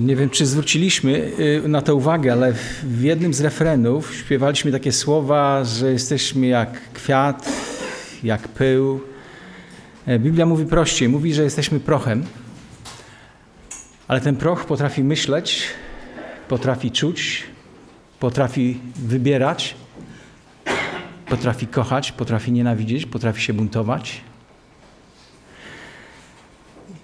[0.00, 1.32] Nie wiem, czy zwróciliśmy
[1.64, 6.92] y, na to uwagę, ale w jednym z refrenów śpiewaliśmy takie słowa, że jesteśmy jak
[6.92, 7.48] kwiat,
[8.22, 9.00] jak pył.
[10.06, 12.24] E, Biblia mówi prościej, mówi, że jesteśmy prochem,
[14.08, 15.62] ale ten proch potrafi myśleć,
[16.48, 17.42] potrafi czuć,
[18.20, 19.74] potrafi wybierać,
[21.26, 24.20] potrafi kochać, potrafi nienawidzieć, potrafi się buntować.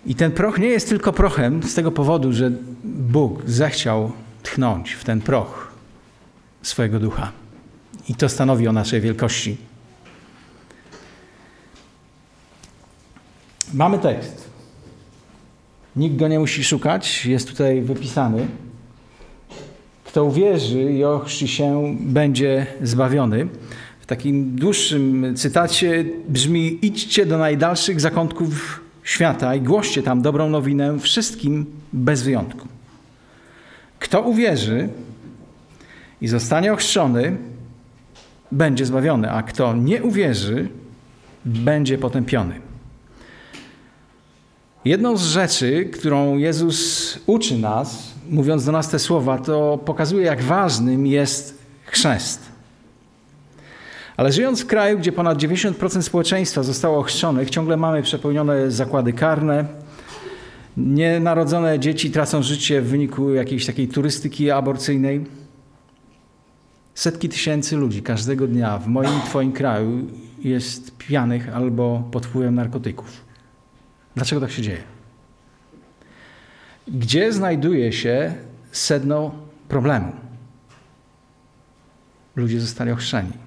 [0.07, 2.51] I ten proch nie jest tylko prochem z tego powodu, że
[2.85, 5.73] Bóg zechciał tchnąć w ten proch
[6.63, 7.33] swojego ducha.
[8.09, 9.57] I to stanowi o naszej wielkości.
[13.75, 14.51] Mamy tekst.
[15.97, 18.47] Nikt go nie musi szukać, jest tutaj wypisany.
[20.05, 23.49] Kto uwierzy i ochrzci się, będzie zbawiony.
[24.01, 30.99] W takim dłuższym cytacie brzmi: Idźcie do najdalszych zakątków świata i głoście tam dobrą nowinę
[30.99, 32.69] wszystkim bez wyjątku.
[33.99, 34.89] Kto uwierzy
[36.21, 37.37] i zostanie ochrzczony,
[38.53, 40.69] będzie zbawiony, a kto nie uwierzy,
[41.45, 42.61] będzie potępiony.
[44.85, 50.43] Jedną z rzeczy, którą Jezus uczy nas, mówiąc do nas te słowa, to pokazuje, jak
[50.43, 52.56] ważnym jest chrzest.
[54.17, 59.65] Ale żyjąc w kraju, gdzie ponad 90% społeczeństwa zostało ochrzczonych, ciągle mamy przepełnione zakłady karne.
[60.77, 65.25] Nienarodzone dzieci tracą życie w wyniku jakiejś takiej turystyki aborcyjnej.
[66.95, 70.07] Setki tysięcy ludzi każdego dnia w moim, Twoim kraju
[70.39, 73.25] jest pijanych albo pod wpływem narkotyków.
[74.15, 74.83] Dlaczego tak się dzieje?
[76.89, 78.35] Gdzie znajduje się
[78.73, 79.35] sedno
[79.69, 80.13] problemu?
[82.37, 83.46] Ludzie zostali ochrzczeni.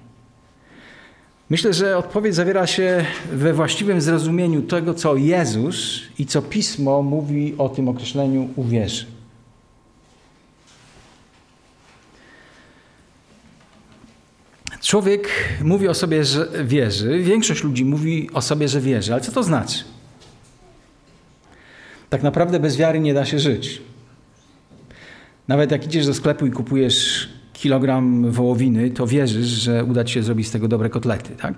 [1.50, 7.54] Myślę, że odpowiedź zawiera się we właściwym zrozumieniu tego, co Jezus i co Pismo mówi
[7.58, 9.06] o tym określeniu uwierzy.
[14.80, 15.28] Człowiek
[15.62, 19.42] mówi o sobie, że wierzy, większość ludzi mówi o sobie, że wierzy, ale co to
[19.42, 19.84] znaczy?
[22.10, 23.82] Tak naprawdę bez wiary nie da się żyć.
[25.48, 27.28] Nawet jak idziesz do sklepu i kupujesz
[27.60, 31.54] kilogram wołowiny, to wierzysz, że uda ci się zrobić z tego dobre kotlety, tak?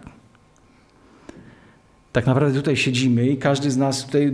[2.13, 4.33] Tak naprawdę tutaj siedzimy i każdy z nas tutaj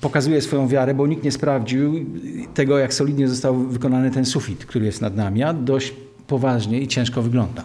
[0.00, 2.06] pokazuje swoją wiarę, bo nikt nie sprawdził
[2.54, 5.94] tego, jak solidnie został wykonany ten sufit, który jest nad nami, a dość
[6.26, 7.64] poważnie i ciężko wygląda.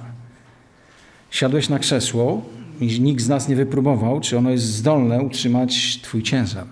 [1.32, 2.42] Siadłeś na krzesło
[2.82, 6.66] i nikt z nas nie wypróbował, czy ono jest zdolne utrzymać twój ciężar.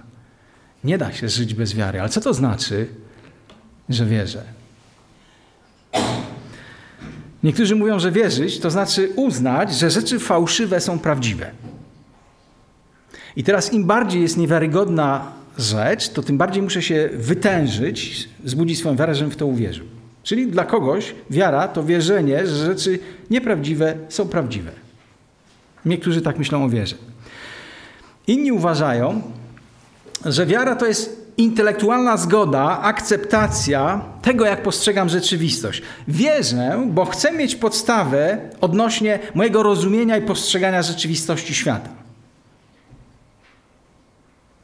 [0.83, 1.99] Nie da się żyć bez wiary.
[1.99, 2.87] Ale co to znaczy,
[3.89, 4.43] że wierzę?
[7.43, 11.51] Niektórzy mówią, że wierzyć to znaczy uznać, że rzeczy fałszywe są prawdziwe.
[13.35, 18.95] I teraz im bardziej jest niewiarygodna rzecz, to tym bardziej muszę się wytężyć, zbudzić swoją
[18.95, 19.85] wiarę, żebym w to uwierzył.
[20.23, 22.99] Czyli dla kogoś wiara to wierzenie, że rzeczy
[23.29, 24.71] nieprawdziwe są prawdziwe.
[25.85, 26.95] Niektórzy tak myślą o wierze.
[28.27, 29.21] Inni uważają,
[30.25, 35.81] że wiara to jest intelektualna zgoda, akceptacja tego, jak postrzegam rzeczywistość.
[36.07, 41.89] Wierzę, bo chcę mieć podstawę odnośnie mojego rozumienia i postrzegania rzeczywistości świata.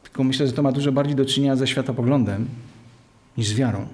[0.04, 2.48] Tylko myślę, że to ma dużo bardziej do czynienia ze światopoglądem
[3.38, 3.88] niż z wiarą.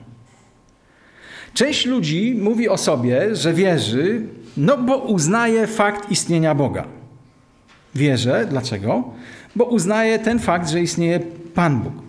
[1.54, 4.22] Część ludzi mówi o sobie, że wierzy,
[4.58, 6.86] no bo uznaje fakt istnienia Boga.
[7.96, 9.04] Wierzę, dlaczego?
[9.56, 11.20] Bo uznaje ten fakt, że istnieje
[11.54, 12.05] Pan Bóg.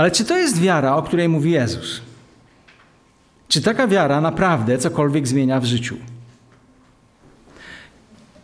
[0.00, 2.00] Ale czy to jest wiara, o której mówi Jezus?
[3.48, 5.96] Czy taka wiara naprawdę cokolwiek zmienia w życiu?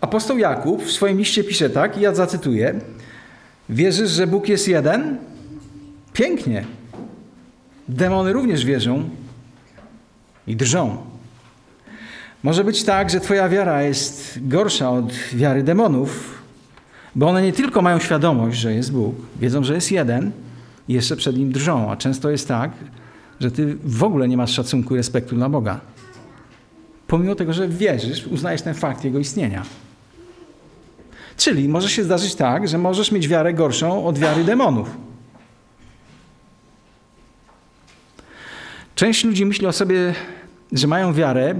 [0.00, 2.80] Apostoł Jakub w swoim liście pisze tak, i ja zacytuję:
[3.68, 5.18] Wierzysz, że Bóg jest jeden?
[6.12, 6.64] Pięknie.
[7.88, 9.08] Demony również wierzą
[10.46, 10.96] i drżą.
[12.42, 16.42] Może być tak, że Twoja wiara jest gorsza od wiary demonów,
[17.14, 20.45] bo one nie tylko mają świadomość, że jest Bóg, wiedzą, że jest jeden
[20.88, 21.90] i jeszcze przed nim drżą.
[21.90, 22.70] A często jest tak,
[23.40, 25.80] że Ty w ogóle nie masz szacunku i respektu dla Boga.
[27.06, 29.62] Pomimo tego, że wierzysz, uznajesz ten fakt Jego istnienia.
[31.36, 34.96] Czyli może się zdarzyć tak, że możesz mieć wiarę gorszą od wiary demonów.
[38.94, 40.14] Część ludzi myśli o sobie,
[40.72, 41.54] że mają wiarę,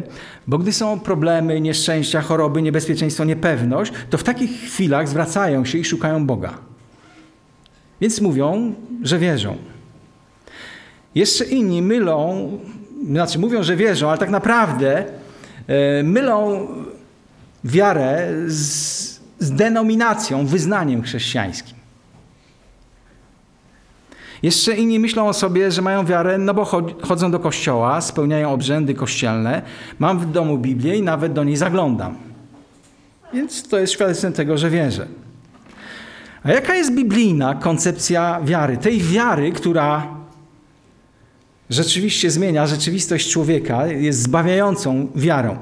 [0.46, 5.84] bo gdy są problemy, nieszczęścia, choroby, niebezpieczeństwo, niepewność, to w takich chwilach zwracają się i
[5.84, 6.65] szukają Boga.
[8.00, 9.56] Więc mówią, że wierzą.
[11.14, 12.50] Jeszcze inni mylą,
[13.10, 15.04] znaczy mówią, że wierzą, ale tak naprawdę
[15.66, 16.68] e, mylą
[17.64, 21.76] wiarę z, z denominacją, wyznaniem chrześcijańskim.
[24.42, 26.64] Jeszcze inni myślą o sobie, że mają wiarę, no bo
[27.02, 29.62] chodzą do kościoła, spełniają obrzędy kościelne,
[29.98, 32.16] mam w domu Biblię i nawet do niej zaglądam.
[33.34, 35.06] Więc to jest świadectwem tego, że wierzę.
[36.42, 38.76] A jaka jest biblijna koncepcja wiary?
[38.76, 40.16] Tej wiary, która
[41.70, 45.58] rzeczywiście zmienia rzeczywistość człowieka, jest zbawiającą wiarą.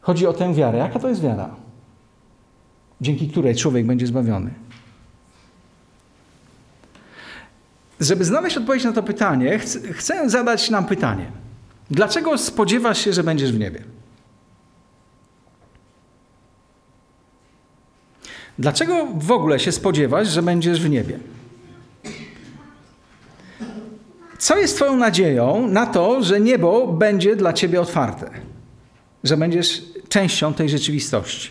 [0.00, 0.78] Chodzi o tę wiarę.
[0.78, 1.56] Jaka to jest wiara?
[3.00, 4.50] Dzięki której człowiek będzie zbawiony.
[8.00, 9.58] Żeby znaleźć odpowiedź na to pytanie,
[9.92, 11.26] chcę zadać nam pytanie.
[11.90, 13.82] Dlaczego spodziewasz się, że będziesz w niebie?
[18.58, 21.18] Dlaczego w ogóle się spodziewasz, że będziesz w niebie?
[24.38, 28.30] Co jest Twoją nadzieją na to, że niebo będzie dla Ciebie otwarte?
[29.24, 31.50] Że będziesz częścią tej rzeczywistości?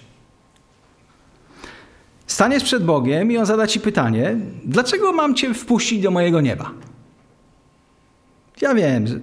[2.28, 4.36] Staniesz przed Bogiem i On zada Ci pytanie:
[4.66, 6.72] dlaczego mam Cię wpuścić do mojego nieba?
[8.62, 9.20] Ja wiem, że,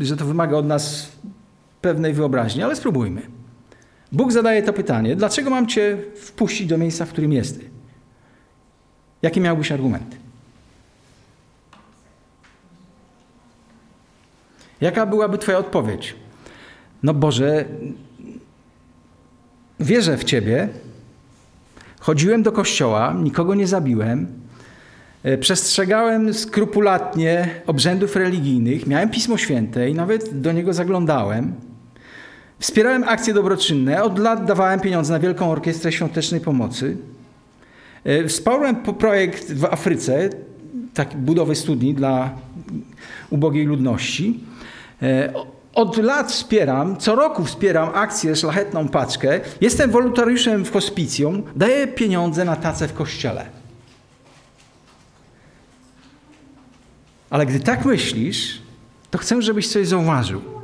[0.00, 1.08] że to wymaga od nas
[1.80, 3.35] pewnej wyobraźni, ale spróbujmy.
[4.12, 7.64] Bóg zadaje to pytanie: dlaczego mam Cię wpuścić do miejsca, w którym jesteś?
[9.22, 10.16] Jakie miałbyś argumenty?
[14.80, 16.14] Jaka byłaby Twoja odpowiedź?
[17.02, 17.64] No Boże,
[19.80, 20.68] wierzę w Ciebie,
[22.00, 24.26] chodziłem do kościoła, nikogo nie zabiłem,
[25.22, 31.54] e, przestrzegałem skrupulatnie obrzędów religijnych, miałem Pismo Święte i nawet do niego zaglądałem.
[32.58, 36.96] Wspierałem akcje dobroczynne, od lat dawałem pieniądze na Wielką Orkiestrę Świątecznej Pomocy.
[38.04, 40.30] E, wsparłem projekt w Afryce,
[40.94, 42.30] tak, budowy studni dla
[43.30, 44.40] ubogiej ludności.
[45.02, 45.32] E,
[45.74, 49.40] od lat wspieram, co roku wspieram akcję Szlachetną Paczkę.
[49.60, 53.46] Jestem wolontariuszem w hospicjum, daję pieniądze na tacę w kościele.
[57.30, 58.62] Ale gdy tak myślisz,
[59.10, 60.55] to chcę, żebyś coś zauważył.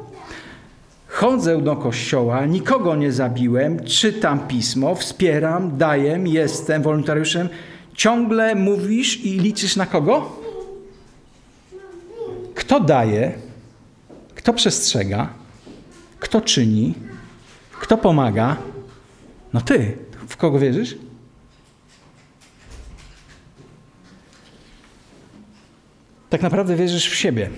[1.12, 7.48] Chodzę do kościoła, nikogo nie zabiłem, czytam pismo, wspieram, daję, jestem wolontariuszem.
[7.94, 10.40] Ciągle mówisz i liczysz na kogo?
[12.54, 13.32] Kto daje?
[14.34, 15.28] Kto przestrzega?
[16.20, 16.94] Kto czyni?
[17.80, 18.56] Kto pomaga?
[19.52, 19.96] No ty.
[20.28, 20.96] W kogo wierzysz?
[26.30, 27.50] Tak naprawdę wierzysz w siebie.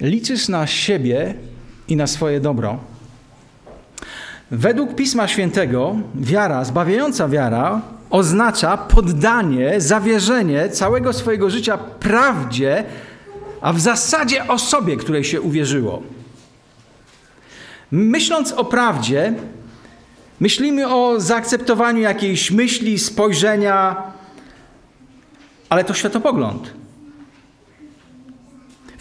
[0.00, 1.34] Liczysz na siebie
[1.88, 2.78] i na swoje dobro.
[4.50, 7.80] Według Pisma Świętego wiara, zbawiająca wiara,
[8.10, 12.84] oznacza poddanie, zawierzenie całego swojego życia prawdzie,
[13.60, 16.02] a w zasadzie osobie, której się uwierzyło.
[17.90, 19.34] Myśląc o prawdzie,
[20.40, 24.02] myślimy o zaakceptowaniu jakiejś myśli, spojrzenia,
[25.68, 26.70] ale to światopogląd.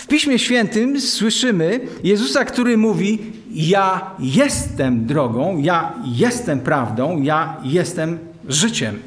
[0.05, 8.19] W Piśmie Świętym słyszymy Jezusa, który mówi: Ja jestem drogą, ja jestem prawdą, ja jestem
[8.47, 8.99] życiem.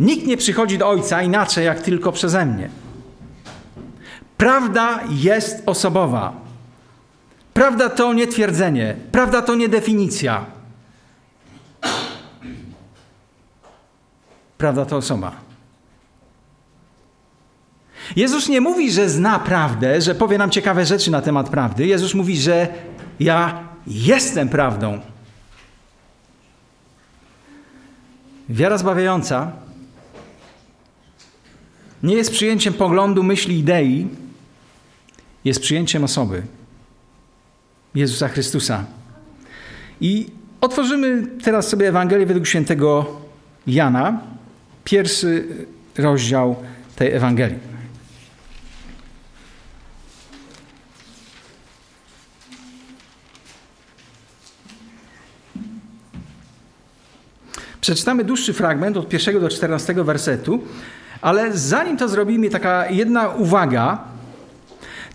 [0.00, 2.68] Nikt nie przychodzi do Ojca inaczej, jak tylko przeze mnie.
[4.36, 6.32] Prawda jest osobowa.
[7.54, 10.44] Prawda to nie twierdzenie, prawda to nie definicja.
[14.58, 15.43] Prawda to osoba.
[18.16, 21.86] Jezus nie mówi, że zna prawdę, że powie nam ciekawe rzeczy na temat prawdy.
[21.86, 22.68] Jezus mówi, że
[23.20, 25.00] ja jestem prawdą.
[28.48, 29.52] Wiara zbawiająca
[32.02, 34.08] nie jest przyjęciem poglądu, myśli, idei,
[35.44, 36.42] jest przyjęciem osoby
[37.94, 38.84] Jezusa Chrystusa.
[40.00, 40.26] I
[40.60, 43.20] otworzymy teraz sobie Ewangelię według świętego
[43.66, 44.20] Jana,
[44.84, 45.44] pierwszy
[45.98, 46.56] rozdział
[46.96, 47.73] tej Ewangelii.
[57.84, 60.60] Przeczytamy dłuższy fragment od pierwszego do czternastego wersetu,
[61.20, 63.98] ale zanim to zrobimy, taka jedna uwaga,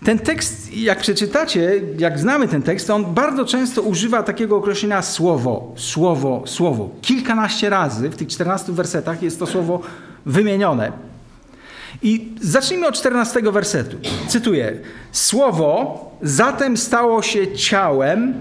[0.04, 5.74] ten tekst, jak przeczytacie, jak znamy ten tekst, on bardzo często używa takiego określenia słowo,
[5.76, 6.90] słowo, słowo.
[7.02, 9.80] Kilkanaście razy w tych 14 wersetach jest to słowo
[10.26, 10.92] wymienione.
[12.02, 13.96] I zacznijmy od 14 wersetu.
[14.28, 14.78] Cytuję:
[15.12, 18.34] Słowo zatem stało się ciałem,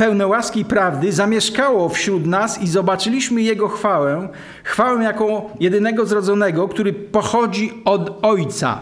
[0.00, 4.28] pełne łaski i prawdy, zamieszkało wśród nas i zobaczyliśmy Jego chwałę,
[4.64, 8.78] chwałę jako jedynego zrodzonego, który pochodzi od Ojca.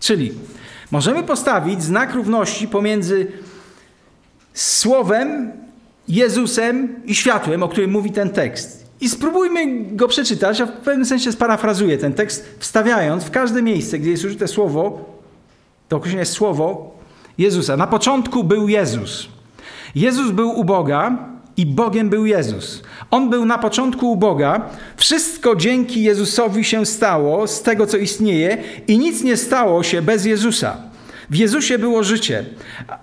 [0.00, 0.32] Czyli
[0.90, 3.26] Możemy postawić znak równości pomiędzy
[4.54, 5.52] Słowem,
[6.08, 8.86] Jezusem i światłem, o którym mówi ten tekst.
[9.00, 13.98] I spróbujmy go przeczytać, a w pewnym sensie sparafrazuję ten tekst, wstawiając w każde miejsce,
[13.98, 15.04] gdzie jest użyte słowo,
[15.88, 16.94] to określenie słowo
[17.38, 17.76] Jezusa.
[17.76, 19.35] Na początku był Jezus.
[19.96, 21.18] Jezus był u Boga
[21.56, 22.82] i Bogiem był Jezus.
[23.10, 24.70] On był na początku u Boga.
[24.96, 30.24] Wszystko dzięki Jezusowi się stało z tego, co istnieje, i nic nie stało się bez
[30.24, 30.76] Jezusa.
[31.30, 32.44] W Jezusie było życie,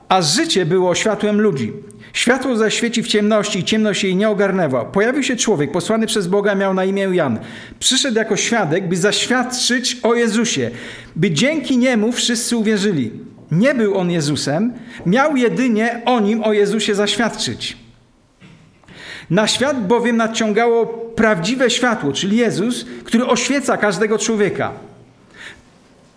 [0.09, 1.73] a życie było światłem ludzi.
[2.13, 4.85] Światło zaświeci w ciemności i ciemność jej nie ogarnęła.
[4.85, 7.39] Pojawił się człowiek posłany przez Boga, miał na imię Jan.
[7.79, 10.71] Przyszedł jako świadek, by zaświadczyć o Jezusie,
[11.15, 13.32] by dzięki niemu wszyscy uwierzyli.
[13.53, 14.73] Nie był on Jezusem,
[15.05, 17.77] miał jedynie o nim, o Jezusie zaświadczyć.
[19.29, 24.71] Na świat bowiem nadciągało prawdziwe światło, czyli Jezus, który oświeca każdego człowieka.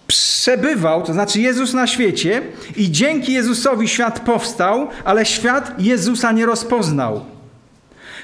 [0.07, 2.43] Przebywał, to znaczy Jezus na świecie,
[2.77, 7.25] i dzięki Jezusowi świat powstał, ale świat Jezusa nie rozpoznał.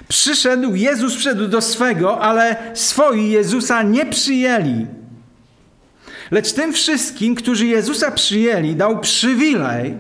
[0.09, 4.87] Przyszedł, Jezus przyszedł do swego, ale swoi Jezusa nie przyjęli.
[6.33, 9.95] Lecz tym wszystkim, którzy Jezusa przyjęli, dał przywilej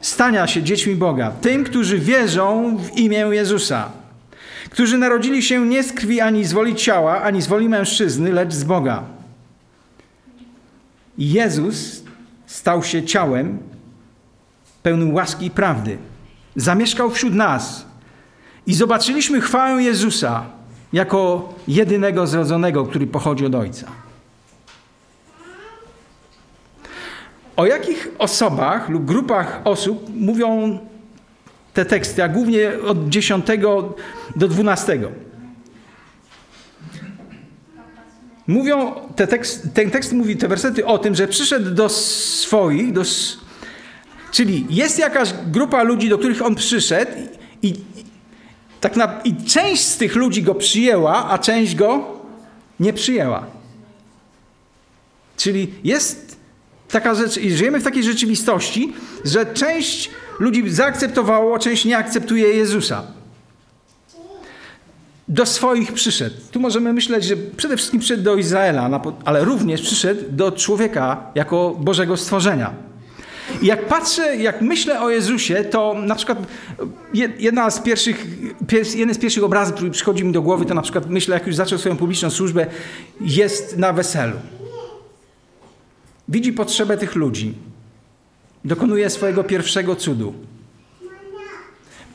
[0.00, 1.30] stania się dziećmi Boga.
[1.30, 3.90] Tym, którzy wierzą w imię Jezusa.
[4.70, 8.52] Którzy narodzili się nie z krwi ani z woli ciała, ani z woli mężczyzny, lecz
[8.52, 9.02] z Boga.
[11.18, 12.02] Jezus
[12.46, 13.58] stał się ciałem
[14.82, 15.98] pełnym łaski i prawdy.
[16.56, 17.86] Zamieszkał wśród nas
[18.66, 20.44] i zobaczyliśmy chwałę Jezusa
[20.92, 24.01] jako jedynego zrodzonego, który pochodzi od Ojca.
[27.62, 30.78] O jakich osobach lub grupach osób mówią
[31.74, 33.46] te teksty, a głównie od 10
[34.36, 34.98] do 12?
[38.46, 43.02] Mówią, te tekst, ten tekst mówi, te wersety o tym, że przyszedł do swoich, do,
[44.32, 47.12] czyli jest jakaś grupa ludzi, do których on przyszedł
[47.62, 47.74] i,
[48.80, 52.20] tak na, i część z tych ludzi go przyjęła, a część go
[52.80, 53.46] nie przyjęła.
[55.36, 56.32] Czyli jest
[56.92, 58.92] taka rzecz, żyjemy w takiej rzeczywistości,
[59.24, 63.02] że część ludzi zaakceptowało, część nie akceptuje Jezusa.
[65.28, 66.36] Do swoich przyszedł.
[66.50, 71.76] Tu możemy myśleć, że przede wszystkim przyszedł do Izraela, ale również przyszedł do człowieka jako
[71.80, 72.74] Bożego stworzenia.
[73.62, 76.38] I jak patrzę, jak myślę o Jezusie, to na przykład
[77.38, 78.26] jedna z pierwszych,
[78.94, 81.56] jeden z pierwszych obrazów, który przychodzi mi do głowy, to na przykład myślę, jak już
[81.56, 82.66] zaczął swoją publiczną służbę,
[83.20, 84.36] jest na weselu.
[86.28, 87.54] Widzi potrzebę tych ludzi.
[88.64, 90.34] Dokonuje swojego pierwszego cudu.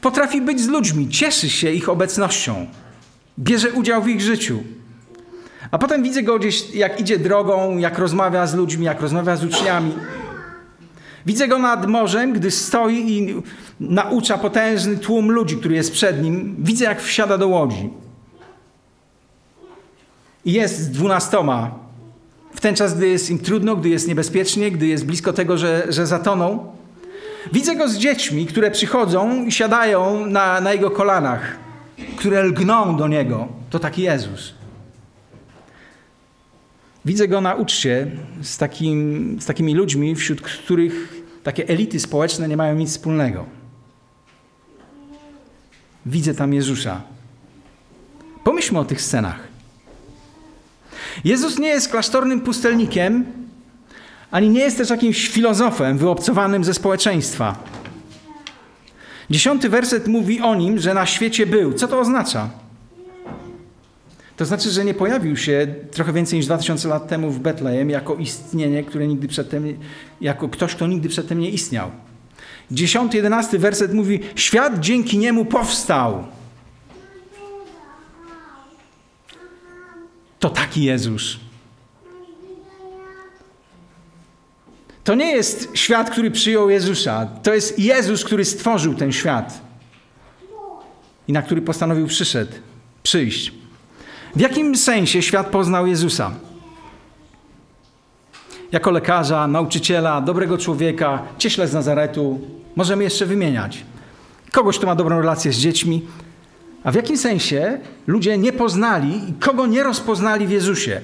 [0.02, 2.68] Potrafi być z ludźmi, cieszy się ich obecnością.
[3.40, 4.64] Bierze udział w ich życiu.
[5.72, 9.44] A potem widzę go gdzieś, jak idzie drogą, jak rozmawia z ludźmi, jak rozmawia z
[9.44, 9.94] uczniami.
[11.26, 13.42] Widzę go nad morzem, gdy stoi i
[13.80, 16.56] naucza potężny tłum ludzi, który jest przed nim.
[16.60, 17.90] Widzę, jak wsiada do łodzi.
[20.46, 21.87] I jest z dwunastoma
[22.58, 25.88] w ten czas, gdy jest im trudno, gdy jest niebezpiecznie, gdy jest blisko tego, że,
[25.90, 26.74] że zatoną.
[27.54, 31.58] Widzę go z dziećmi, które przychodzą i siadają na, na jego kolanach,
[32.16, 33.48] które lgną do niego.
[33.70, 34.54] To taki Jezus.
[37.06, 38.12] Widzę go na uczcie
[38.42, 43.46] z, takim, z takimi ludźmi, wśród których takie elity społeczne nie mają nic wspólnego.
[46.06, 47.02] Widzę tam Jezusa.
[48.44, 49.47] Pomyślmy o tych scenach.
[51.24, 53.26] Jezus nie jest klasztornym pustelnikiem,
[54.32, 57.64] ani nie jest też jakimś filozofem wyobcowanym ze społeczeństwa.
[59.30, 61.74] Dziesiąty werset mówi o nim, że na świecie był.
[61.74, 62.50] Co to oznacza?
[64.38, 68.16] To znaczy, że nie pojawił się trochę więcej niż 2000 lat temu w Betlejem jako
[68.16, 69.78] istnienie, które nigdy przedtem,
[70.22, 71.92] jako ktoś, kto nigdy przedtem nie istniał.
[72.72, 76.24] Dziesiąty, jedenasty werset mówi: Świat dzięki niemu powstał.
[80.40, 81.38] To taki Jezus.
[85.04, 87.28] To nie jest świat, który przyjął Jezusa.
[87.44, 89.62] To jest Jezus, który stworzył ten świat
[91.28, 92.52] i na który postanowił przyszedł,
[93.04, 93.54] przyjść.
[94.36, 96.32] W jakim sensie świat poznał Jezusa?
[98.72, 102.40] Jako lekarza, nauczyciela, dobrego człowieka, cieśle z Nazaretu,
[102.76, 103.84] możemy jeszcze wymieniać.
[104.52, 106.08] Kogoś, kto ma dobrą relację z dziećmi.
[106.84, 111.02] A w jakim sensie ludzie nie poznali i kogo nie rozpoznali w Jezusie?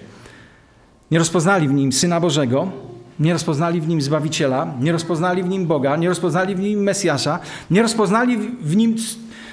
[1.12, 2.72] Nie rozpoznali w nim Syna Bożego,
[3.20, 7.40] nie rozpoznali w nim Zbawiciela, nie rozpoznali w nim Boga, nie rozpoznali w nim Mesjasza,
[7.72, 8.96] nie rozpoznali w nim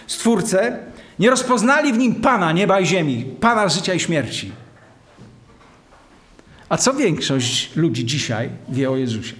[0.07, 0.79] Stwórcę,
[1.19, 4.53] nie rozpoznali w nim Pana nieba i ziemi, Pana życia i śmierci.
[6.69, 9.35] A co większość ludzi dzisiaj wie o Jezusie?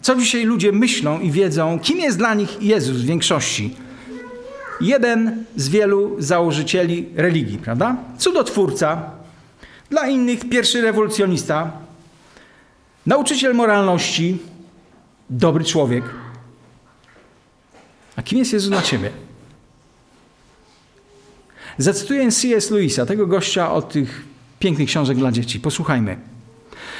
[0.00, 3.76] Co dzisiaj ludzie myślą i wiedzą, kim jest dla nich Jezus w większości?
[4.80, 7.96] Jeden z wielu założycieli religii, prawda?
[8.18, 9.10] Cudotwórca,
[9.90, 11.72] dla innych pierwszy rewolucjonista,
[13.06, 14.38] nauczyciel moralności,
[15.30, 16.04] dobry człowiek.
[18.16, 19.10] A kim jest Jezus dla ciebie?
[21.78, 22.70] Zacytuję C.S.
[22.70, 24.24] Lewisa, tego gościa od tych
[24.58, 25.60] pięknych książek dla dzieci.
[25.60, 26.16] Posłuchajmy.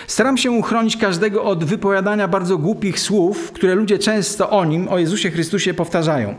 [0.06, 4.98] Staram się uchronić każdego od wypowiadania bardzo głupich słów, które ludzie często o nim, o
[4.98, 6.34] Jezusie Chrystusie powtarzają.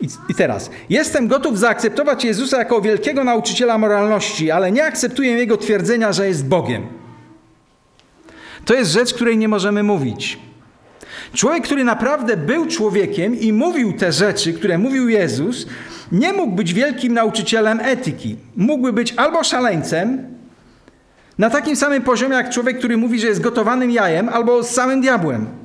[0.00, 5.56] I, I, teraz, jestem gotów zaakceptować Jezusa jako wielkiego nauczyciela moralności, ale nie akceptuję jego
[5.56, 6.86] twierdzenia, że jest Bogiem.
[8.64, 10.38] To jest rzecz, której nie możemy mówić.
[11.34, 15.66] Człowiek, który naprawdę był człowiekiem i mówił te rzeczy, które mówił Jezus,
[16.12, 18.36] nie mógł być wielkim nauczycielem etyki.
[18.56, 20.30] Mógłby być albo szaleńcem,
[21.38, 25.00] na takim samym poziomie jak człowiek, który mówi, że jest gotowanym jajem, albo z samym
[25.00, 25.59] diabłem.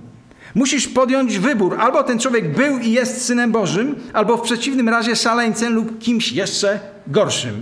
[0.56, 1.78] Musisz podjąć wybór.
[1.80, 6.32] Albo ten człowiek był i jest synem Bożym, albo w przeciwnym razie szaleńcem lub kimś
[6.32, 7.62] jeszcze gorszym.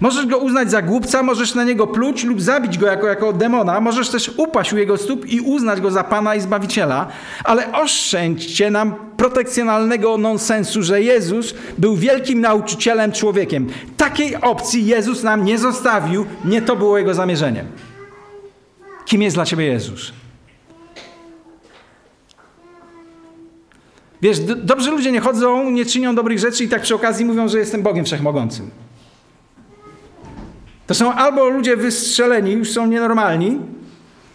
[0.00, 3.80] Możesz go uznać za głupca, możesz na niego pluć lub zabić go jako, jako demona,
[3.80, 7.06] możesz też upaść u jego stóp i uznać go za Pana i Zbawiciela,
[7.44, 13.66] ale oszczędźcie nam protekcjonalnego nonsensu, że Jezus był wielkim nauczycielem człowiekiem.
[13.96, 17.66] Takiej opcji Jezus nam nie zostawił, nie to było jego zamierzeniem.
[19.04, 20.21] Kim jest dla ciebie Jezus?
[24.22, 27.58] Wiesz, dobrzy ludzie nie chodzą, nie czynią dobrych rzeczy i tak przy okazji mówią, że
[27.58, 28.70] jestem Bogiem Wszechmogącym.
[30.86, 33.58] To są albo ludzie wystrzeleni, już są nienormalni,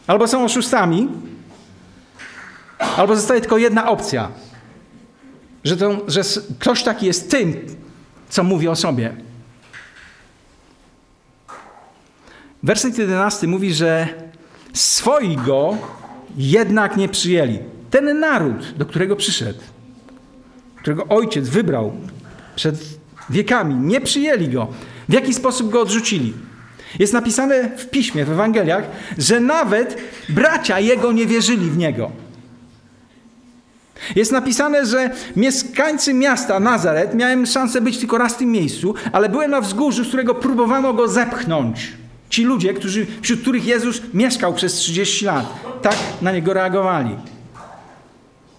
[0.08, 1.10] albo są oszustami,
[2.98, 4.32] albo zostaje tylko jedna opcja,
[5.64, 6.22] że, to, że
[6.60, 7.56] ktoś taki jest tym,
[8.30, 9.16] co mówi o sobie.
[12.64, 14.08] Werset 11 mówi, że
[14.74, 15.78] swoi go
[16.38, 17.60] jednak nie przyjęli.
[17.90, 19.60] Ten naród, do którego przyszedł,
[20.88, 21.94] którego ojciec wybrał
[22.56, 22.76] przed
[23.30, 24.68] wiekami, nie przyjęli go.
[25.10, 26.34] W jaki sposób go odrzucili?
[27.00, 28.84] Jest napisane w piśmie, w Ewangeliach,
[29.18, 29.98] że nawet
[30.30, 32.12] bracia jego nie wierzyli w niego.
[34.16, 39.30] Jest napisane, że mieszkańcy miasta Nazaret, miałem szansę być tylko raz w tym miejscu, ale
[39.30, 41.94] byłem na wzgórzu, z którego próbowano go zepchnąć.
[42.30, 45.46] Ci ludzie, którzy, wśród których Jezus mieszkał przez 30 lat,
[45.82, 47.16] tak na niego reagowali.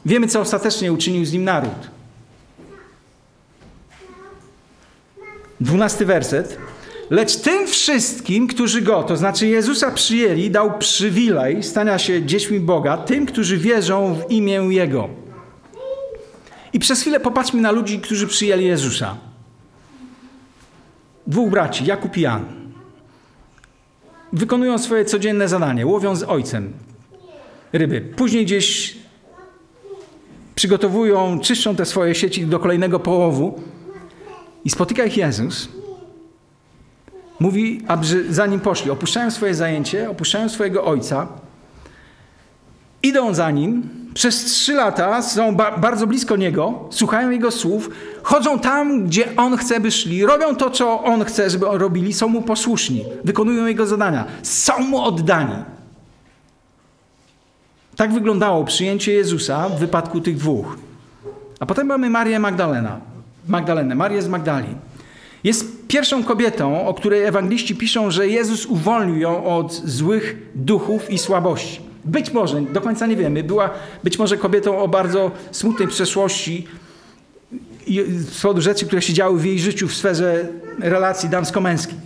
[0.06, 1.97] Wiemy, co ostatecznie uczynił z nim naród.
[5.60, 6.58] Dwunasty werset.
[7.10, 12.96] Lecz tym wszystkim, którzy go, to znaczy Jezusa przyjęli, dał przywilej stania się dziećmi Boga,
[12.96, 15.08] tym, którzy wierzą w imię Jego.
[16.72, 19.16] I przez chwilę popatrzmy na ludzi, którzy przyjęli Jezusa.
[21.26, 22.44] Dwóch braci, Jakub i Jan.
[24.32, 26.72] Wykonują swoje codzienne zadanie, łowią z ojcem
[27.72, 28.00] ryby.
[28.00, 28.96] Później gdzieś
[30.54, 33.60] przygotowują, czyszczą te swoje sieci do kolejnego połowu
[34.68, 35.68] i spotyka ich Jezus.
[37.40, 38.90] Mówi, aby za nim poszli.
[38.90, 41.26] Opuszczają swoje zajęcie, opuszczają swojego ojca,
[43.02, 43.88] idą za nim.
[44.14, 47.90] Przez trzy lata są ba bardzo blisko niego, słuchają jego słów,
[48.22, 52.28] chodzą tam, gdzie on chce, by szli, robią to, co on chce, żeby robili, są
[52.28, 55.64] mu posłuszni, wykonują jego zadania, są mu oddani.
[57.96, 60.76] Tak wyglądało przyjęcie Jezusa w wypadku tych dwóch.
[61.60, 63.17] A potem mamy Marię Magdalena.
[63.48, 64.68] Magdalenę, Marię z Magdali.
[65.44, 71.18] Jest pierwszą kobietą, o której ewangeliści piszą, że Jezus uwolnił ją od złych duchów i
[71.18, 71.80] słabości.
[72.04, 73.70] Być może, do końca nie wiemy, była
[74.04, 76.66] być może kobietą o bardzo smutnej przeszłości
[78.16, 81.98] z powodu rzeczy, które się działy w jej życiu w sferze relacji damsko-męskich.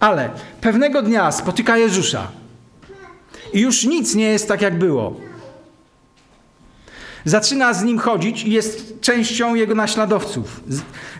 [0.00, 2.28] Ale pewnego dnia spotyka Jezusa
[3.52, 5.16] i już nic nie jest tak, jak było.
[7.24, 10.60] Zaczyna z nim chodzić i jest częścią jego naśladowców.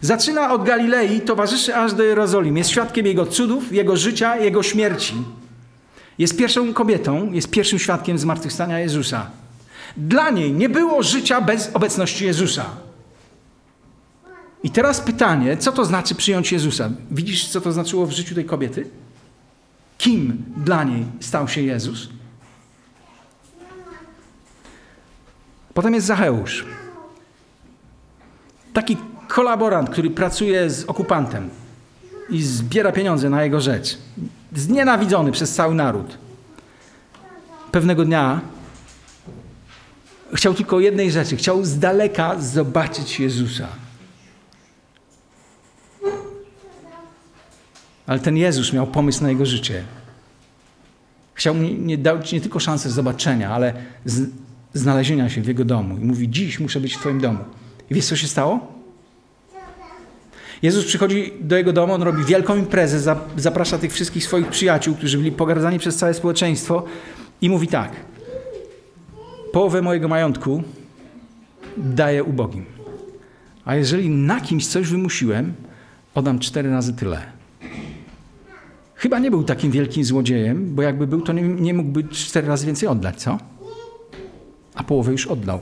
[0.01, 2.59] Zaczyna od Galilei, towarzyszy aż do Jerozolimy.
[2.59, 5.15] Jest świadkiem jego cudów, jego życia, jego śmierci.
[6.19, 9.31] Jest pierwszą kobietą, jest pierwszym świadkiem zmartwychwstania Jezusa.
[9.97, 12.65] Dla niej nie było życia bez obecności Jezusa.
[14.63, 16.91] I teraz pytanie, co to znaczy przyjąć Jezusa?
[17.11, 18.87] Widzisz, co to znaczyło w życiu tej kobiety?
[19.99, 22.09] Kim dla niej stał się Jezus?
[25.75, 26.67] Potem jest Zacheusz.
[28.73, 28.97] Taki
[29.29, 31.51] kolaborant, który pracuje z okupantem
[32.31, 33.99] i zbiera pieniądze na jego rzecz.
[34.53, 36.19] Znienawidzony przez cały naród.
[37.73, 38.41] Pewnego dnia
[40.35, 41.37] chciał tylko jednej rzeczy.
[41.37, 43.69] Chciał z daleka zobaczyć Jezusa.
[48.07, 49.85] Ale ten Jezus miał pomysł na jego życie.
[51.35, 53.75] Chciał mu nie dać nie tylko szansę zobaczenia, ale
[54.75, 55.97] znalezienia się w jego domu.
[55.99, 57.39] I mówi: Dziś muszę być w Twoim domu.
[57.91, 58.83] I wiesz, co się stało?
[60.63, 65.19] Jezus przychodzi do jego domu, on robi wielką imprezę, zaprasza tych wszystkich swoich przyjaciół, którzy
[65.19, 66.85] byli pogardzani przez całe społeczeństwo
[67.41, 67.93] i mówi tak:
[69.53, 70.63] Połowę mojego majątku
[71.77, 72.65] daję ubogim.
[73.65, 75.55] A jeżeli na kimś coś wymusiłem,
[76.15, 77.23] oddam cztery razy tyle.
[78.95, 82.67] Chyba nie był takim wielkim złodziejem, bo jakby był, to nie, nie mógłby cztery razy
[82.67, 83.39] więcej oddać, co?
[84.75, 85.61] A połowę już oddał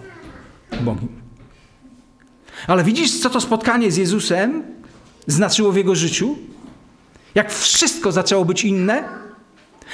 [0.81, 1.09] ubogim.
[2.67, 4.63] Ale widzisz, co to spotkanie z Jezusem
[5.27, 6.39] znaczyło w jego życiu?
[7.35, 9.09] Jak wszystko zaczęło być inne?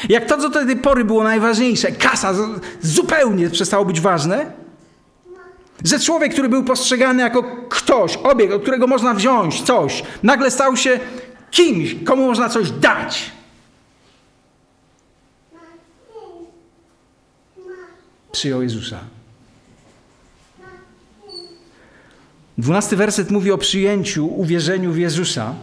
[0.08, 2.34] Jak to, co do tej pory było najważniejsze, kasa
[2.80, 4.52] zupełnie przestało być ważne?
[5.84, 10.76] Że człowiek, który był postrzegany jako ktoś, obiekt, od którego można wziąć coś, nagle stał
[10.76, 11.00] się
[11.50, 13.35] kimś, komu można coś dać.
[18.36, 19.00] Przyjął Jezusa.
[22.58, 25.54] Dwunasty werset mówi o przyjęciu, uwierzeniu w Jezusa.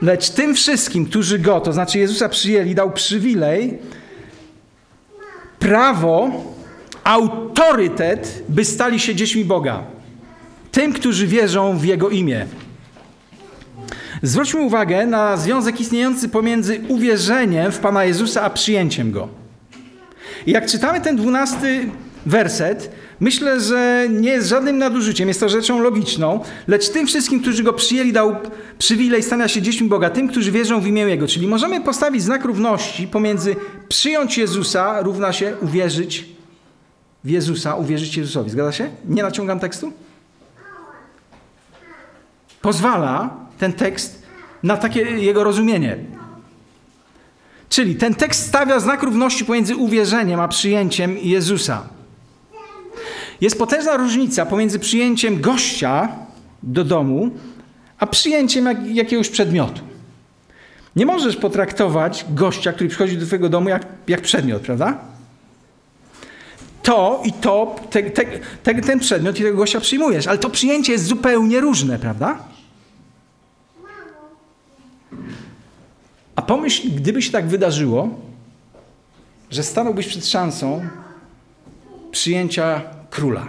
[0.00, 3.78] Lecz tym wszystkim, którzy go, to znaczy Jezusa przyjęli, dał przywilej,
[5.58, 6.30] prawo,
[7.04, 9.82] autorytet, by stali się dziećmi Boga.
[10.72, 12.46] Tym, którzy wierzą w Jego imię.
[14.22, 19.41] Zwróćmy uwagę na związek istniejący pomiędzy uwierzeniem w Pana Jezusa a przyjęciem Go.
[20.46, 21.90] I jak czytamy ten dwunasty
[22.26, 27.62] werset, myślę, że nie jest żadnym nadużyciem, jest to rzeczą logiczną, lecz tym wszystkim, którzy
[27.62, 28.36] go przyjęli, dał
[28.78, 31.26] przywilej stania się dziećmi Boga, tym, którzy wierzą w imię Jego.
[31.26, 33.56] Czyli możemy postawić znak równości pomiędzy
[33.88, 36.28] przyjąć Jezusa równa się uwierzyć
[37.24, 38.50] w Jezusa, uwierzyć Jezusowi.
[38.50, 38.90] Zgadza się?
[39.08, 39.92] Nie naciągam tekstu?
[42.62, 44.22] Pozwala ten tekst
[44.62, 45.98] na takie jego rozumienie.
[47.72, 51.82] Czyli ten tekst stawia znak równości pomiędzy uwierzeniem a przyjęciem Jezusa.
[53.40, 56.08] Jest potężna różnica pomiędzy przyjęciem gościa
[56.62, 57.30] do domu,
[57.98, 59.80] a przyjęciem jak, jakiegoś przedmiotu.
[60.96, 64.98] Nie możesz potraktować gościa, który przychodzi do twojego domu, jak, jak przedmiot, prawda?
[66.82, 68.24] To i to, te, te,
[68.62, 72.38] te, ten przedmiot i tego gościa przyjmujesz, ale to przyjęcie jest zupełnie różne, prawda?
[76.52, 78.08] Pomyśl, gdyby się tak wydarzyło,
[79.50, 80.88] że stanąłbyś przed szansą
[82.10, 83.48] przyjęcia króla,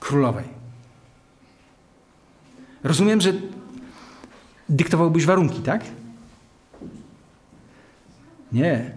[0.00, 0.44] królowej.
[2.84, 3.32] Rozumiem, że
[4.68, 5.84] dyktowałbyś warunki, tak?
[8.52, 8.90] Nie.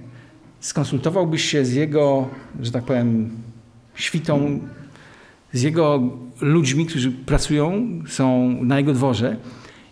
[0.59, 2.29] Skonsultowałbyś się z jego,
[2.62, 3.31] że tak powiem,
[3.95, 4.59] świtą,
[5.53, 6.01] z jego
[6.41, 9.38] ludźmi, którzy pracują, są na jego dworze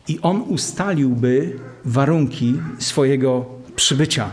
[0.08, 4.32] i on ustaliłby warunki swojego przybycia.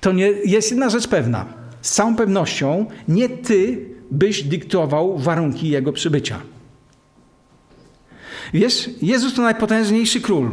[0.00, 1.46] To nie jest jedna rzecz pewna.
[1.82, 6.40] Z całą pewnością nie ty byś dyktował warunki jego przybycia.
[8.54, 10.50] Wiesz, Jezus to najpotężniejszy król.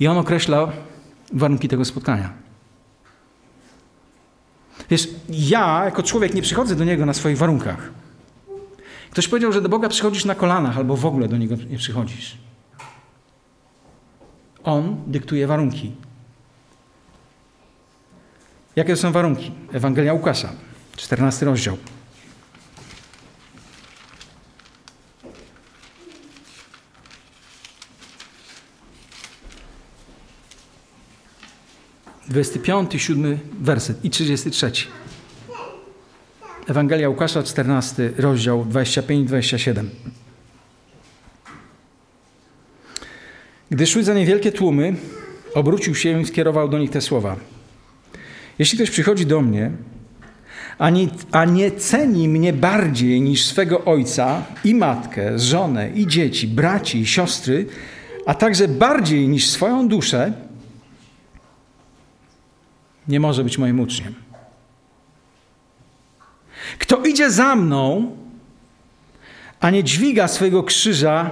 [0.00, 0.72] I on określa
[1.32, 2.47] warunki tego spotkania.
[4.90, 7.90] Wiesz, ja jako człowiek nie przychodzę do Niego na swoich warunkach.
[9.10, 12.38] Ktoś powiedział, że do Boga przychodzisz na kolanach albo w ogóle do Niego nie przychodzisz.
[14.64, 15.92] On dyktuje warunki.
[18.76, 19.52] Jakie są warunki?
[19.72, 20.52] Ewangelia Łukasza,
[20.96, 21.76] 14 rozdział.
[32.28, 34.86] Dwudziesty piąty, siódmy werset i trzydziesty trzeci.
[36.66, 39.84] Ewangelia Łukasza, 14 rozdział, 25-27.
[43.70, 44.94] Gdy szły za niewielkie tłumy,
[45.54, 47.36] obrócił się i skierował do nich te słowa.
[48.58, 49.70] Jeśli ktoś przychodzi do mnie,
[50.78, 56.48] a nie, a nie ceni mnie bardziej niż swego ojca i matkę, żonę i dzieci,
[56.48, 57.66] braci i siostry,
[58.26, 60.47] a także bardziej niż swoją duszę,
[63.08, 64.14] nie może być moim uczniem.
[66.78, 68.16] Kto idzie za mną,
[69.60, 71.30] a nie dźwiga swojego krzyża,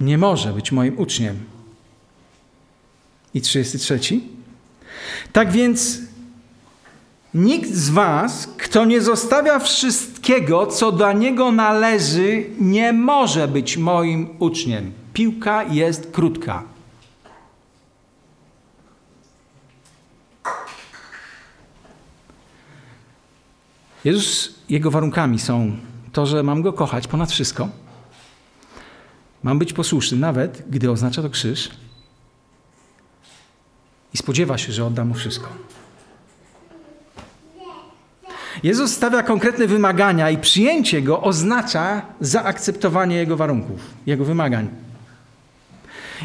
[0.00, 1.36] nie może być moim uczniem.
[3.34, 4.00] I 33.
[5.32, 5.98] Tak więc
[7.34, 14.28] nikt z Was, kto nie zostawia wszystkiego, co do niego należy, nie może być moim
[14.38, 14.92] uczniem.
[15.12, 16.73] Piłka jest krótka.
[24.04, 25.76] Jezus, jego warunkami są
[26.12, 27.68] to, że mam go kochać ponad wszystko
[29.44, 31.70] Mam być posłuszny, nawet gdy oznacza to krzyż.
[34.14, 35.48] I spodziewa się, że oddam mu wszystko.
[38.62, 44.68] Jezus stawia konkretne wymagania i przyjęcie go oznacza zaakceptowanie jego warunków, jego wymagań.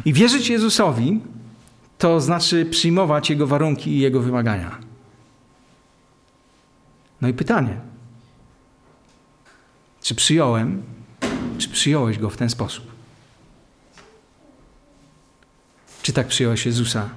[0.05, 1.19] I wierzyć Jezusowi
[1.97, 4.88] to znaczy przyjmować jego warunki i jego wymagania.
[7.21, 7.77] No i pytanie:
[10.01, 10.83] czy przyjąłem,
[11.57, 12.91] czy przyjąłeś go w ten sposób?
[16.01, 17.09] Czy tak przyjąłeś Jezusa?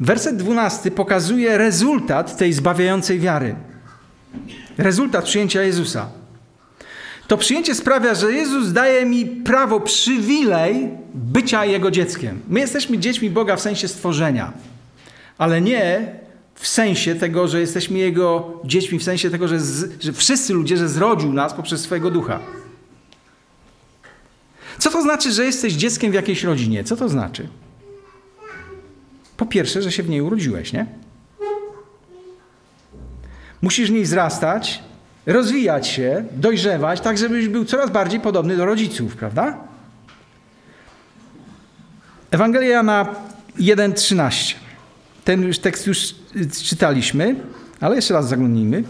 [0.00, 3.54] Werset 12 pokazuje rezultat tej zbawiającej wiary.
[4.78, 6.08] Rezultat przyjęcia Jezusa.
[7.28, 12.40] To przyjęcie sprawia, że Jezus daje mi prawo, przywilej bycia Jego dzieckiem.
[12.48, 14.52] My jesteśmy dziećmi Boga w sensie stworzenia,
[15.38, 16.14] ale nie
[16.56, 20.76] w sensie tego, że jesteśmy Jego dziećmi, w sensie tego, że, z, że wszyscy ludzie,
[20.76, 22.40] że zrodził nas poprzez swojego ducha.
[24.78, 26.84] Co to znaczy, że jesteś dzieckiem w jakiejś rodzinie?
[26.84, 27.48] Co to znaczy?
[29.36, 30.86] Po pierwsze, że się w niej urodziłeś, nie?
[33.62, 34.82] Musisz w niej wzrastać,
[35.26, 39.58] rozwijać się, dojrzewać, tak żebyś był coraz bardziej podobny do rodziców, prawda?
[42.30, 43.14] Ewangelia na
[43.58, 44.65] 1,13.
[45.26, 46.14] Ten już tekst już
[46.62, 47.36] czytaliśmy,
[47.80, 48.84] ale jeszcze raz zaglądnijmy.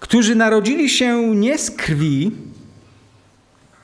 [0.00, 2.30] Którzy narodzili się nie z krwi,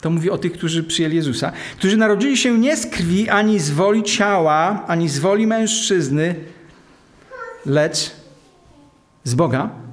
[0.00, 3.70] to mówi o tych, którzy przyjęli Jezusa, którzy narodzili się nie z krwi, ani z
[3.70, 6.34] woli ciała, ani z woli mężczyzny,
[7.66, 8.10] lecz
[9.24, 9.87] z Boga.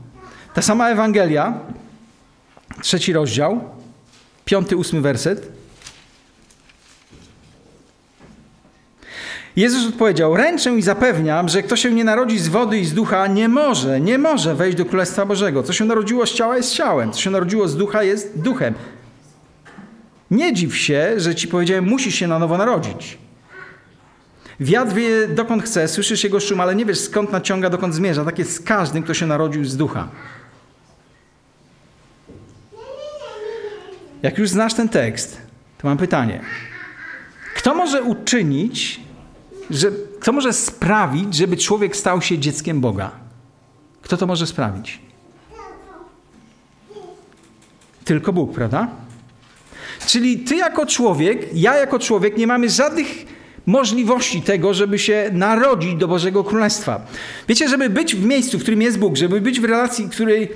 [0.56, 1.54] Ta sama Ewangelia,
[2.82, 3.62] trzeci rozdział,
[4.46, 5.52] piąty, ósmy werset.
[9.56, 13.28] Jezus odpowiedział: Ręczę i zapewniam, że kto się nie narodzi z wody i z ducha,
[13.28, 15.64] nie może, nie może wejść do Królestwa Bożego.
[15.64, 18.74] Co się narodziło z ciała, jest ciałem, co się narodziło z ducha, jest duchem.
[20.32, 23.18] Nie dziw się, że ci powiedziałem, musisz się na nowo narodzić.
[24.60, 28.26] Wiatr wie dokąd chce, słyszysz jego szum, ale nie wiesz skąd naciąga, dokąd zmierza.
[28.26, 30.08] Tak jest z każdym, kto się narodził z ducha.
[34.26, 35.38] Jak już znasz ten tekst,
[35.78, 36.42] to mam pytanie.
[37.56, 39.00] Kto może uczynić,
[39.70, 43.12] że, kto może sprawić, żeby człowiek stał się dzieckiem Boga?
[44.02, 45.00] Kto to może sprawić?
[48.06, 48.88] Tylko Bóg, prawda?
[50.08, 53.08] Czyli ty jako człowiek, ja jako człowiek nie mamy żadnych
[53.66, 57.06] możliwości tego, żeby się narodzić do Bożego Królestwa.
[57.48, 60.50] Wiecie, żeby być w miejscu, w którym jest Bóg, żeby być w relacji, której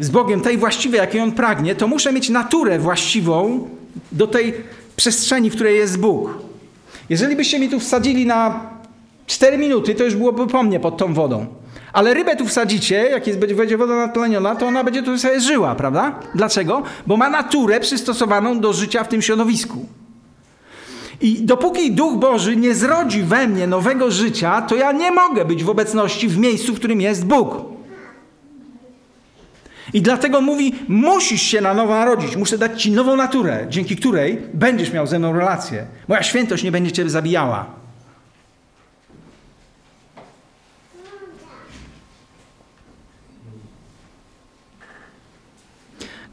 [0.00, 3.68] z Bogiem, tej właściwej, jakiej On pragnie, to muszę mieć naturę właściwą
[4.12, 4.54] do tej
[4.96, 6.38] przestrzeni, w której jest Bóg.
[7.08, 8.70] Jeżeli byście mi tu wsadzili na
[9.26, 11.46] 4 minuty, to już byłoby po mnie pod tą wodą.
[11.92, 15.74] Ale rybę tu wsadzicie, jak jest, będzie woda natleniona, to ona będzie tu sobie żyła,
[15.74, 16.20] prawda?
[16.34, 16.82] Dlaczego?
[17.06, 19.86] Bo ma naturę przystosowaną do życia w tym środowisku.
[21.20, 25.64] I dopóki Duch Boży nie zrodzi we mnie nowego życia, to ja nie mogę być
[25.64, 27.73] w obecności w miejscu, w którym jest Bóg.
[29.94, 34.42] I dlatego mówi: Musisz się na nowo narodzić, muszę dać ci nową naturę, dzięki której
[34.54, 35.86] będziesz miał ze mną relację.
[36.08, 37.66] Moja świętość nie będzie cię zabijała.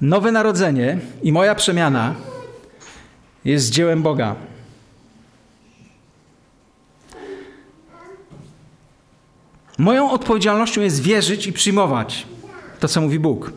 [0.01, 2.15] Nowe narodzenie i moja przemiana
[3.45, 4.35] jest dziełem Boga.
[9.77, 12.30] Moją odpowiedzialnością jest wierzyć i przyjmować
[12.81, 13.53] to, co mówi Bóg.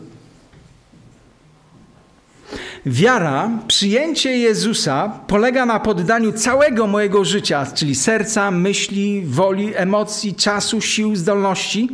[2.85, 10.81] Wiara, przyjęcie Jezusa polega na poddaniu całego mojego życia, czyli serca, myśli, woli, emocji, czasu,
[10.81, 11.89] sił, zdolności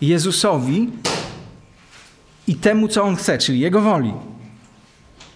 [0.00, 0.90] Jezusowi
[2.46, 4.12] i temu, co On chce, czyli Jego woli.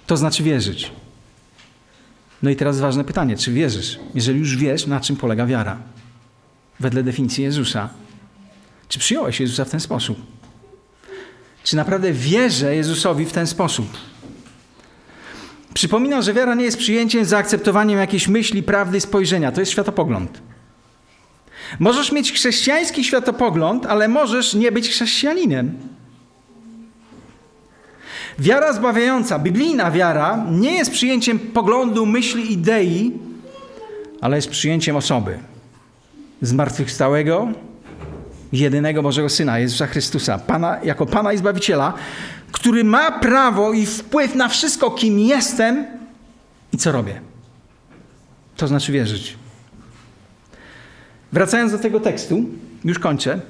[0.07, 0.93] To znaczy wierzyć.
[2.43, 3.99] No i teraz ważne pytanie, czy wierzysz?
[4.15, 5.79] Jeżeli już wiesz, na czym polega wiara,
[6.81, 7.89] wedle definicji Jezusa,
[8.89, 10.34] czy przyjąłeś Jezusa w ten sposób?
[11.65, 13.87] Czy naprawdę wierzę Jezusowi w ten sposób?
[15.75, 19.53] Przypominam, że wiara nie jest przyjęciem, zaakceptowaniem jakiejś myśli, prawdy, spojrzenia.
[19.53, 20.43] To jest światopogląd.
[21.79, 25.79] Możesz mieć chrześcijański światopogląd, ale możesz nie być chrześcijaninem.
[28.39, 33.13] Wiara zbawiająca, biblijna wiara, nie jest przyjęciem poglądu, myśli, idei,
[34.21, 35.39] ale jest przyjęciem osoby
[36.43, 37.49] zmartwychwstałego,
[38.59, 41.95] jedynego Bożego Syna, Jezusa Chrystusa, Pana, jako Pana i Zbawiciela,
[42.53, 45.87] który ma prawo i wpływ na wszystko, kim jestem
[46.73, 47.21] i co robię.
[48.57, 49.37] To znaczy wierzyć.
[51.33, 52.45] Wracając do tego tekstu,
[52.85, 53.41] już kończę.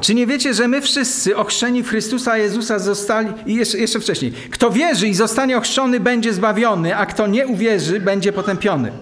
[0.00, 4.32] Czy nie wiecie, że my wszyscy ochrzczeni w Chrystusa Jezusa zostali, i jeszcze, jeszcze wcześniej,
[4.50, 8.92] kto wierzy i zostanie ochrzczony, będzie zbawiony, a kto nie uwierzy, będzie potępiony.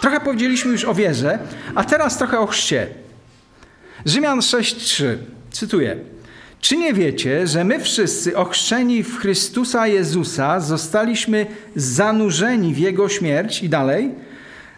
[0.00, 1.38] Trochę powiedzieliśmy już o wierze,
[1.74, 3.01] a teraz trochę o chrzcie.
[4.06, 5.16] Rzymian 6,3,
[5.50, 5.96] cytuję.
[6.60, 13.62] Czy nie wiecie, że my wszyscy ochrzczeni w Chrystusa Jezusa zostaliśmy zanurzeni w Jego śmierć
[13.62, 14.10] i dalej?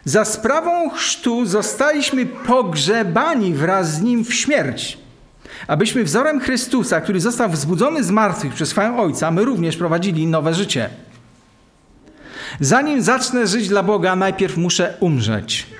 [0.05, 4.97] Za sprawą chrztu zostaliśmy pogrzebani wraz z Nim w śmierć,
[5.67, 10.53] abyśmy wzorem Chrystusa, który został wzbudzony z martwych przez chwałę Ojca, my również prowadzili nowe
[10.53, 10.89] życie.
[12.59, 15.74] Zanim zacznę żyć dla Boga, najpierw muszę umrzeć.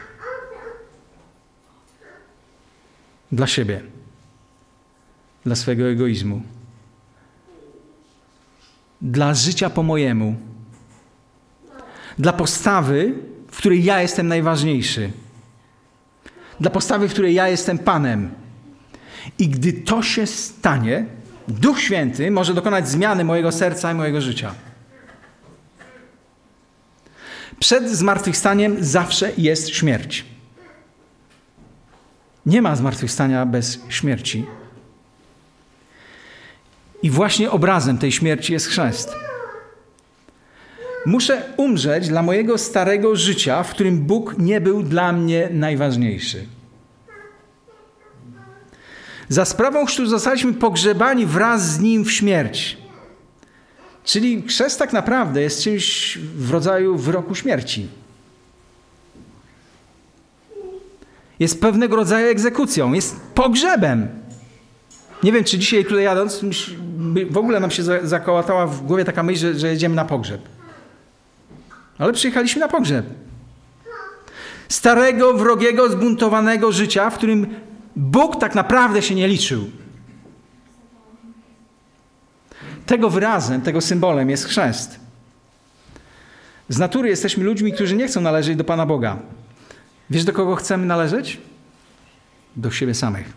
[3.35, 3.81] Dla siebie.
[5.45, 6.41] Dla swojego egoizmu.
[9.01, 10.35] Dla życia po mojemu.
[12.19, 13.13] Dla postawy,
[13.51, 15.11] w której ja jestem najważniejszy.
[16.59, 18.31] Dla postawy, w której ja jestem Panem.
[19.39, 21.05] I gdy to się stanie,
[21.47, 24.55] Duch Święty może dokonać zmiany mojego serca i mojego życia.
[27.59, 30.34] Przed zmartwychwstaniem zawsze jest śmierć.
[32.45, 34.45] Nie ma zmartwychwstania bez śmierci.
[37.03, 39.15] I właśnie obrazem tej śmierci jest chrzest.
[41.05, 46.45] Muszę umrzeć dla mojego starego życia, w którym Bóg nie był dla mnie najważniejszy.
[49.29, 52.77] Za sprawą chrztu zostaliśmy pogrzebani wraz z Nim w śmierć.
[54.03, 57.87] Czyli chrzest tak naprawdę jest czymś w rodzaju wyroku śmierci.
[61.39, 64.07] Jest pewnego rodzaju egzekucją, jest pogrzebem.
[65.23, 66.41] Nie wiem, czy dzisiaj tutaj jadąc,
[67.29, 70.41] w ogóle nam się zakołatała w głowie taka myśl, że, że jedziemy na pogrzeb.
[71.97, 73.05] Ale przyjechaliśmy na pogrzeb.
[74.69, 77.47] Starego, wrogiego, zbuntowanego życia, w którym
[77.95, 79.69] Bóg tak naprawdę się nie liczył.
[82.85, 84.99] Tego wyrazem, tego symbolem jest chrzest.
[86.69, 89.17] Z natury jesteśmy ludźmi, którzy nie chcą należeć do Pana Boga.
[90.09, 91.37] Wiesz, do kogo chcemy należeć?
[92.55, 93.33] Do siebie samych.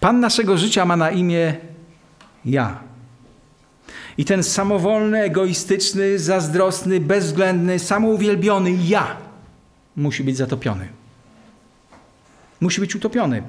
[0.00, 1.54] Pan naszego życia ma na imię
[2.44, 2.80] ja.
[4.18, 9.16] I ten samowolny, egoistyczny, zazdrosny, bezwzględny, samouwielbiony ja
[9.96, 10.88] musi być zatopiony.
[12.60, 13.42] Musi być utopiony.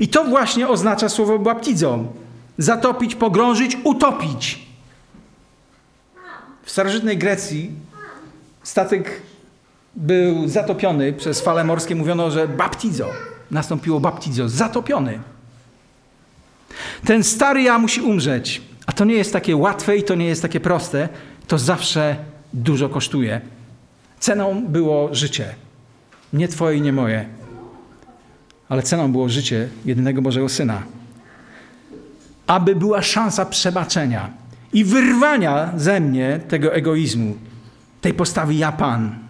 [0.00, 2.04] I to właśnie oznacza słowo baptizo.
[2.58, 4.66] Zatopić, pogrążyć, utopić.
[6.62, 7.70] W starożytnej Grecji
[8.62, 9.22] statek
[9.96, 11.94] był zatopiony przez fale morskie.
[11.94, 13.08] Mówiono, że baptizo.
[13.50, 14.48] Nastąpiło baptizo.
[14.48, 15.18] Zatopiony.
[17.04, 18.62] Ten stary ja musi umrzeć.
[18.86, 21.08] A to nie jest takie łatwe i to nie jest takie proste.
[21.46, 22.16] To zawsze
[22.52, 23.40] dużo kosztuje.
[24.20, 25.54] Ceną było życie.
[26.32, 27.28] Nie twoje nie moje.
[28.68, 30.82] Ale ceną było życie jedynego Bożego Syna.
[32.46, 34.30] Aby była szansa przebaczenia
[34.72, 37.36] i wyrwania ze mnie tego egoizmu,
[38.00, 39.21] tej postawy ja Pan.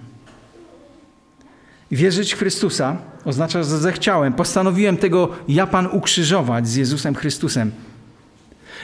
[1.93, 7.73] Wierzyć w Chrystusa oznacza, że zechciałem, postanowiłem tego ja Pan ukrzyżować z Jezusem Chrystusem.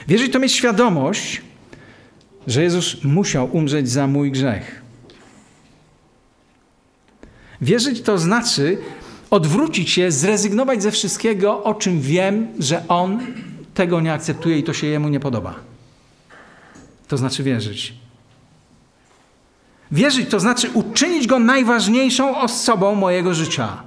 [0.07, 1.41] Wierzyć to mieć świadomość,
[2.47, 4.81] że Jezus musiał umrzeć za mój grzech.
[7.61, 8.77] Wierzyć to znaczy
[9.29, 13.19] odwrócić się, zrezygnować ze wszystkiego, o czym wiem, że On
[13.73, 15.55] tego nie akceptuje i to się Jemu nie podoba.
[17.07, 17.98] To znaczy wierzyć.
[19.91, 23.83] Wierzyć to znaczy uczynić Go najważniejszą osobą mojego życia.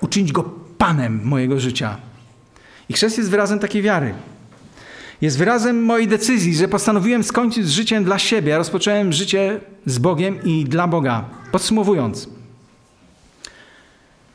[0.00, 0.42] Uczynić Go
[0.78, 1.96] Panem mojego życia.
[2.88, 4.14] I chrzest jest wyrazem takiej wiary.
[5.20, 9.98] Jest wyrazem mojej decyzji, że postanowiłem skończyć z życiem dla siebie, a rozpocząłem życie z
[9.98, 11.24] Bogiem i dla Boga.
[11.52, 12.28] Podsumowując,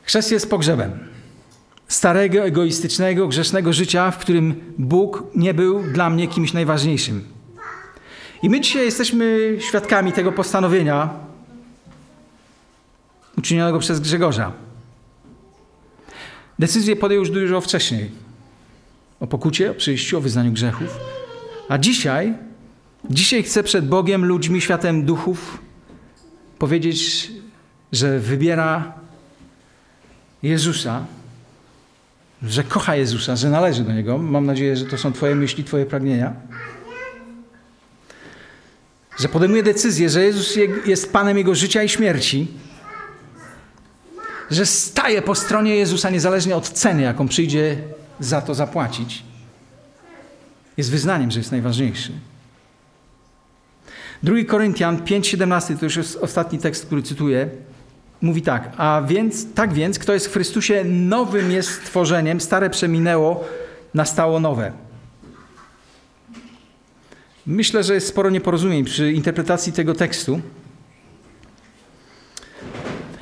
[0.03, 1.11] chrzest jest pogrzebem
[1.87, 7.23] starego, egoistycznego, grzesznego życia, w którym Bóg nie był dla mnie kimś najważniejszym.
[8.43, 11.09] I my dzisiaj jesteśmy świadkami tego postanowienia
[13.37, 14.51] uczynionego przez Grzegorza.
[16.59, 18.11] Decyzję podjął już dużo wcześniej.
[19.19, 20.99] O pokucie, o przyjściu, o wyznaniu grzechów.
[21.69, 22.33] A dzisiaj,
[23.09, 25.57] dzisiaj chcę przed Bogiem, ludźmi, światem duchów
[26.59, 27.31] powiedzieć,
[27.91, 28.93] że wybiera
[30.43, 31.05] Jezusa,
[32.43, 34.17] że kocha Jezusa, że należy do Niego.
[34.17, 36.33] Mam nadzieję, że to są Twoje myśli, Twoje pragnienia
[39.21, 40.55] że podejmuje decyzję, że Jezus
[40.85, 42.47] jest Panem jego życia i śmierci,
[44.51, 47.77] że staje po stronie Jezusa niezależnie od ceny, jaką przyjdzie
[48.19, 49.23] za to zapłacić,
[50.77, 52.11] jest wyznaniem, że jest najważniejszy.
[54.23, 57.49] 2 Koryntian 5:17 to już jest ostatni tekst, który cytuję.
[58.21, 63.43] mówi tak, a więc, tak więc, kto jest w Chrystusie, nowym jest stworzeniem, stare przeminęło,
[63.93, 64.71] nastało nowe.
[67.47, 70.41] Myślę, że jest sporo nieporozumień przy interpretacji tego tekstu.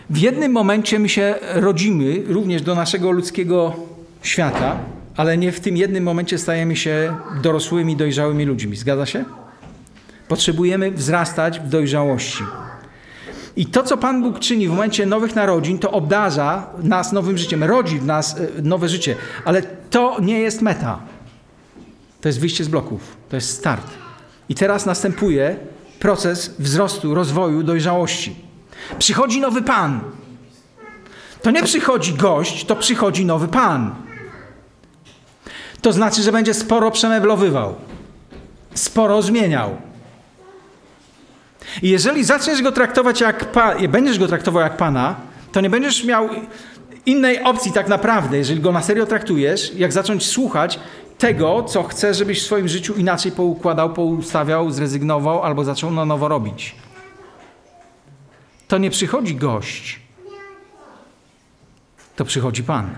[0.09, 3.75] W jednym momencie my się rodzimy również do naszego ludzkiego
[4.21, 4.79] świata,
[5.15, 8.75] ale nie w tym jednym momencie stajemy się dorosłymi, dojrzałymi ludźmi.
[8.75, 9.25] Zgadza się?
[10.27, 12.43] Potrzebujemy wzrastać w dojrzałości.
[13.55, 17.63] I to, co Pan Bóg czyni w momencie nowych narodzin, to obdarza nas nowym życiem,
[17.63, 19.15] rodzi w nas e, nowe życie,
[19.45, 20.99] ale to nie jest meta.
[22.21, 24.08] To jest wyjście z bloków, to jest start.
[24.49, 25.55] I teraz następuje
[25.99, 28.35] proces wzrostu, rozwoju, dojrzałości.
[28.99, 30.01] Przychodzi nowy Pan.
[31.41, 33.95] To nie przychodzi gość, to przychodzi nowy Pan.
[35.81, 37.75] To znaczy, że będzie sporo przemeblowywał,
[38.73, 39.77] sporo zmieniał.
[41.81, 45.15] I jeżeli zaczniesz go traktować jak Pan, będziesz go traktował jak Pana,
[45.51, 46.29] to nie będziesz miał
[47.05, 50.79] innej opcji tak naprawdę, jeżeli go na serio traktujesz, jak zacząć słuchać
[51.19, 56.27] tego, co chcesz, żebyś w swoim życiu inaczej poukładał, poustawiał, zrezygnował albo zaczął na nowo
[56.27, 56.75] robić.
[58.67, 59.99] To nie przychodzi gość,
[62.15, 62.95] to przychodzi Pan.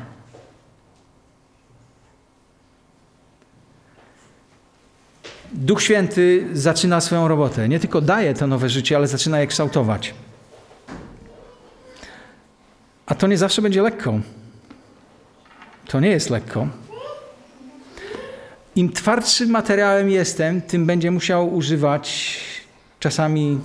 [5.54, 7.70] Duch Święty zaczyna swoją robotę.
[7.70, 10.14] Nie tylko daje to nowe życie, ale zaczyna je kształtować.
[13.06, 14.20] A to nie zawsze będzie lekko.
[15.88, 16.68] To nie jest lekko.
[18.76, 22.38] Im twardszym materiałem jestem, tym będzie musiał używać
[23.00, 23.60] czasami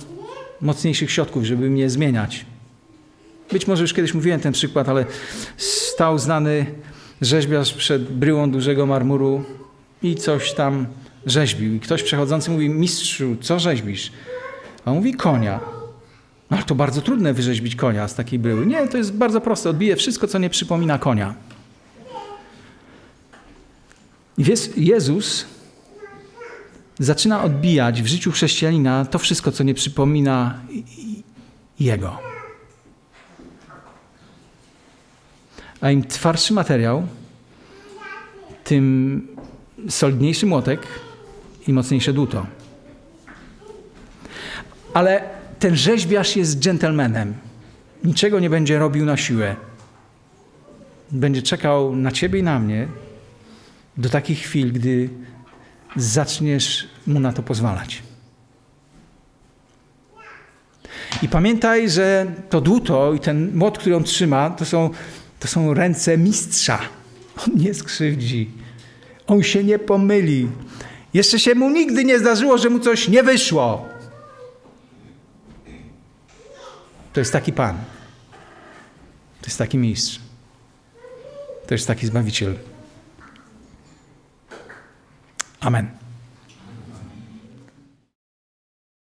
[0.61, 2.45] mocniejszych środków, żeby mnie zmieniać.
[3.51, 5.05] Być może już kiedyś mówiłem ten przykład, ale
[5.57, 6.65] stał znany
[7.21, 9.43] rzeźbiarz przed bryłą dużego marmuru
[10.03, 10.87] i coś tam
[11.25, 11.73] rzeźbił.
[11.73, 14.11] I ktoś przechodzący mówi, mistrzu, co rzeźbisz?
[14.85, 15.59] A on mówi, konia.
[16.51, 18.65] No ale to bardzo trudne wyrzeźbić konia z takiej bryły.
[18.65, 19.69] Nie, to jest bardzo proste.
[19.69, 21.35] Odbije wszystko, co nie przypomina konia.
[24.37, 25.45] I wiesz, Jezus
[26.99, 30.59] zaczyna odbijać w życiu chrześcijanina to wszystko, co nie przypomina
[31.79, 32.19] Jego.
[35.81, 37.07] A im twardszy materiał,
[38.63, 39.27] tym
[39.89, 40.87] solidniejszy młotek
[41.67, 42.45] i mocniejsze dłuto.
[44.93, 45.29] Ale
[45.59, 47.33] ten rzeźbiarz jest dżentelmenem.
[48.03, 49.55] Niczego nie będzie robił na siłę.
[51.11, 52.87] Będzie czekał na ciebie i na mnie
[53.97, 55.09] do takich chwil, gdy
[55.95, 58.03] zaczniesz mu na to pozwalać.
[61.21, 64.89] I pamiętaj, że to dłuto i ten młot, który on trzyma, to są,
[65.39, 66.79] to są ręce mistrza.
[67.37, 68.51] On nie skrzywdzi.
[69.27, 70.47] On się nie pomyli.
[71.13, 73.85] Jeszcze się mu nigdy nie zdarzyło, że mu coś nie wyszło.
[77.13, 77.77] To jest taki Pan.
[79.41, 80.19] To jest taki mistrz.
[81.67, 82.55] To jest taki Zbawiciel.
[85.67, 86.06] Amen.